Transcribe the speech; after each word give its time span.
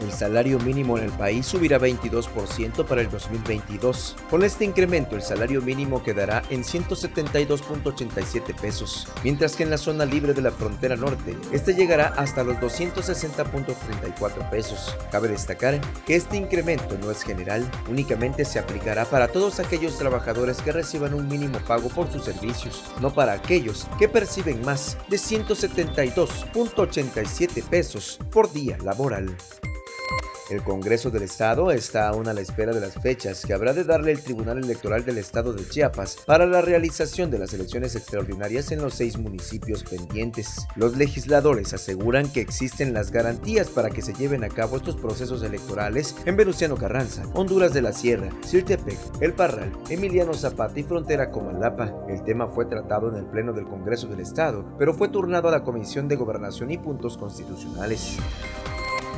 El 0.00 0.12
salario 0.12 0.58
mínimo 0.60 0.96
en 0.98 1.04
el 1.04 1.12
país 1.12 1.46
subirá 1.46 1.78
22% 1.78 2.84
para 2.84 3.00
el 3.00 3.08
2022. 3.10 4.16
Con 4.30 4.42
este 4.42 4.64
incremento, 4.64 5.14
el 5.16 5.22
salario 5.22 5.62
mínimo 5.62 6.02
quedará 6.02 6.42
en 6.50 6.64
172.87 6.64 8.54
pesos, 8.60 9.08
mientras 9.22 9.54
que 9.56 9.62
en 9.62 9.70
la 9.70 9.78
zona 9.78 10.04
libre 10.04 10.34
de 10.34 10.42
la 10.42 10.50
frontera 10.50 10.96
norte, 10.96 11.36
este 11.52 11.74
llegará 11.74 12.08
hasta 12.16 12.42
los 12.44 12.56
260.34 12.56 14.50
pesos. 14.50 14.96
Cabe 15.10 15.28
destacar 15.28 15.80
que 16.04 16.16
este 16.16 16.36
incremento 16.36 16.98
no 16.98 17.10
es 17.10 17.22
general, 17.22 17.70
únicamente 17.88 18.44
se 18.44 18.58
aplicará 18.58 19.04
para 19.04 19.28
todos 19.28 19.60
aquellos 19.60 19.96
trabajadores 19.98 20.60
que 20.60 20.72
reciban 20.72 21.14
un 21.14 21.28
mínimo 21.28 21.60
pago 21.60 21.88
por 21.88 22.10
sus 22.10 22.24
servicios, 22.24 22.82
no 23.00 23.14
para 23.14 23.32
aquellos 23.32 23.86
que 23.98 24.08
perciben 24.08 24.64
más 24.64 24.98
de 25.08 25.16
172.87 25.16 27.62
pesos 27.64 28.18
por 28.30 28.52
día 28.52 28.76
laboral. 28.78 29.36
El 30.50 30.62
Congreso 30.62 31.10
del 31.10 31.22
Estado 31.22 31.70
está 31.70 32.08
aún 32.08 32.28
a 32.28 32.34
la 32.34 32.42
espera 32.42 32.72
de 32.74 32.80
las 32.80 32.94
fechas 32.94 33.46
que 33.46 33.54
habrá 33.54 33.72
de 33.72 33.82
darle 33.82 34.12
el 34.12 34.22
Tribunal 34.22 34.58
Electoral 34.58 35.02
del 35.02 35.16
Estado 35.16 35.54
de 35.54 35.66
Chiapas 35.66 36.18
para 36.26 36.44
la 36.44 36.60
realización 36.60 37.30
de 37.30 37.38
las 37.38 37.54
elecciones 37.54 37.96
extraordinarias 37.96 38.70
en 38.70 38.82
los 38.82 38.92
seis 38.92 39.16
municipios 39.16 39.84
pendientes. 39.84 40.66
Los 40.76 40.98
legisladores 40.98 41.72
aseguran 41.72 42.30
que 42.30 42.42
existen 42.42 42.92
las 42.92 43.10
garantías 43.10 43.68
para 43.68 43.88
que 43.88 44.02
se 44.02 44.12
lleven 44.12 44.44
a 44.44 44.50
cabo 44.50 44.76
estos 44.76 44.96
procesos 44.96 45.42
electorales 45.42 46.14
en 46.26 46.36
Venustiano 46.36 46.76
Carranza, 46.76 47.22
Honduras 47.32 47.72
de 47.72 47.80
la 47.80 47.94
Sierra, 47.94 48.28
Sirtepec, 48.44 48.98
El 49.22 49.32
Parral, 49.32 49.72
Emiliano 49.88 50.34
Zapata 50.34 50.78
y 50.78 50.82
frontera 50.82 51.30
Comalapa. 51.30 52.04
El 52.06 52.22
tema 52.22 52.48
fue 52.48 52.66
tratado 52.66 53.08
en 53.08 53.16
el 53.16 53.24
Pleno 53.24 53.54
del 53.54 53.64
Congreso 53.64 54.08
del 54.08 54.20
Estado, 54.20 54.76
pero 54.78 54.92
fue 54.92 55.08
turnado 55.08 55.48
a 55.48 55.52
la 55.52 55.64
Comisión 55.64 56.06
de 56.06 56.16
Gobernación 56.16 56.70
y 56.70 56.76
Puntos 56.76 57.16
Constitucionales. 57.16 58.18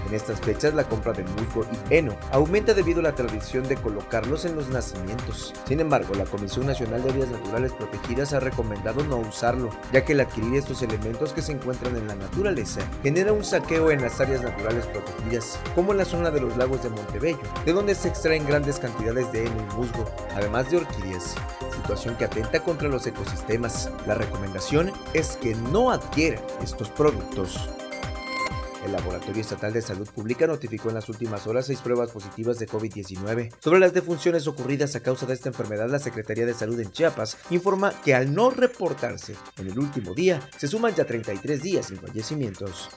En 0.06 0.14
estas 0.14 0.40
fechas 0.40 0.74
la 0.74 0.84
compra 0.84 1.12
de 1.12 1.24
musgo 1.24 1.66
y 1.90 1.94
heno 1.94 2.16
aumenta 2.30 2.74
debido 2.74 3.00
a 3.00 3.04
la 3.04 3.14
tradición 3.14 3.66
de 3.68 3.76
colocarlos 3.76 4.44
en 4.44 4.54
los 4.54 4.68
nacimientos. 4.68 5.52
Sin 5.66 5.80
embargo, 5.80 6.14
la 6.14 6.24
Comisión 6.24 6.66
Nacional 6.66 7.02
de 7.02 7.10
Áreas 7.10 7.30
Naturales 7.30 7.72
Protegidas 7.72 8.32
ha 8.32 8.40
recomendado 8.40 9.02
no 9.04 9.16
usarlo, 9.16 9.70
ya 9.92 10.04
que 10.04 10.12
el 10.12 10.20
adquirir 10.20 10.54
estos 10.54 10.82
elementos 10.82 11.32
que 11.32 11.42
se 11.42 11.52
encuentran 11.52 11.96
en 11.96 12.06
la 12.06 12.14
naturaleza 12.14 12.80
genera 13.02 13.32
un 13.32 13.44
saqueo 13.44 13.90
en 13.90 14.02
las 14.02 14.20
áreas 14.20 14.42
naturales 14.42 14.86
protegidas, 14.86 15.58
como 15.74 15.92
en 15.92 15.98
la 15.98 16.04
zona 16.04 16.30
de 16.30 16.40
los 16.40 16.56
lagos 16.56 16.82
de 16.82 16.90
Montebello, 16.90 17.38
de 17.64 17.72
donde 17.72 17.94
se 17.94 18.08
extraen 18.08 18.46
grandes 18.46 18.78
cantidades 18.78 19.30
de 19.32 19.46
heno 19.46 19.56
y 19.70 19.74
musgo, 19.74 20.04
además 20.34 20.70
de 20.70 20.78
orquídeas, 20.78 21.34
situación 21.74 22.16
que 22.16 22.26
atenta 22.26 22.60
contra 22.60 22.88
los 22.88 23.06
ecosistemas. 23.06 23.90
La 24.06 24.14
recomendación 24.14 24.92
es 25.14 25.36
que 25.36 25.54
no 25.54 25.90
adquieran 25.90 26.42
estos 26.62 26.90
productos. 26.90 27.68
El 28.84 28.92
Laboratorio 28.92 29.40
Estatal 29.40 29.72
de 29.72 29.82
Salud 29.82 30.08
Pública 30.08 30.46
notificó 30.46 30.88
en 30.88 30.94
las 30.94 31.08
últimas 31.08 31.46
horas 31.46 31.66
seis 31.66 31.80
pruebas 31.80 32.10
positivas 32.10 32.58
de 32.58 32.68
COVID-19. 32.68 33.52
Sobre 33.58 33.80
las 33.80 33.94
defunciones 33.94 34.46
ocurridas 34.46 34.94
a 34.94 35.00
causa 35.00 35.26
de 35.26 35.34
esta 35.34 35.48
enfermedad, 35.48 35.88
la 35.88 35.98
Secretaría 35.98 36.46
de 36.46 36.54
Salud 36.54 36.78
en 36.80 36.92
Chiapas 36.92 37.36
informa 37.50 37.92
que 38.04 38.14
al 38.14 38.34
no 38.34 38.50
reportarse 38.50 39.34
en 39.58 39.68
el 39.68 39.78
último 39.78 40.14
día, 40.14 40.40
se 40.56 40.68
suman 40.68 40.94
ya 40.94 41.04
33 41.04 41.62
días 41.62 41.86
sin 41.86 41.98
fallecimientos. 41.98 42.90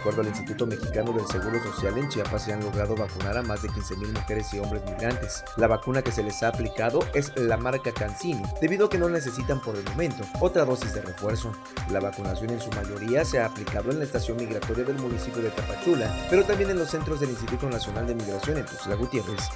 Acuerdo 0.00 0.22
al 0.22 0.28
Instituto 0.28 0.66
Mexicano 0.66 1.12
del 1.12 1.26
Seguro 1.26 1.62
Social, 1.62 1.98
en 1.98 2.08
Chiapas 2.08 2.44
se 2.44 2.54
han 2.54 2.60
logrado 2.60 2.96
vacunar 2.96 3.36
a 3.36 3.42
más 3.42 3.60
de 3.60 3.68
15.000 3.68 4.18
mujeres 4.18 4.54
y 4.54 4.58
hombres 4.58 4.82
migrantes. 4.86 5.44
La 5.58 5.66
vacuna 5.66 6.00
que 6.00 6.10
se 6.10 6.22
les 6.22 6.42
ha 6.42 6.48
aplicado 6.48 7.00
es 7.12 7.36
la 7.36 7.58
marca 7.58 7.92
CanSino, 7.92 8.50
debido 8.62 8.86
a 8.86 8.88
que 8.88 8.96
no 8.96 9.10
necesitan 9.10 9.60
por 9.60 9.76
el 9.76 9.84
momento 9.84 10.24
otra 10.40 10.64
dosis 10.64 10.94
de 10.94 11.02
refuerzo. 11.02 11.52
La 11.90 12.00
vacunación 12.00 12.48
en 12.48 12.62
su 12.62 12.70
mayoría 12.70 13.26
se 13.26 13.40
ha 13.40 13.44
aplicado 13.44 13.90
en 13.90 13.98
la 13.98 14.06
estación 14.06 14.38
migratoria 14.38 14.84
del 14.84 14.96
municipio 14.96 15.42
de 15.42 15.50
Tapachula, 15.50 16.10
pero 16.30 16.44
también 16.44 16.70
en 16.70 16.78
los 16.78 16.90
centros 16.90 17.20
del 17.20 17.28
Instituto 17.28 17.68
Nacional 17.68 18.06
de 18.06 18.14
Migración 18.14 18.56
en 18.56 18.64
Tuxtla 18.64 18.94
Gutiérrez. 18.94 19.50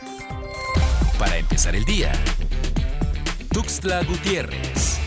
Para 1.19 1.39
empezar 1.39 1.75
el 1.75 1.87
día. 1.87 2.13
Tuxtla 3.51 4.05
Gutiérrez. 4.05 5.04